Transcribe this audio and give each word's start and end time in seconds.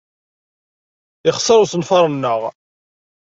Yexṣer 1.27 1.57
usenfar-nneɣ. 1.63 2.41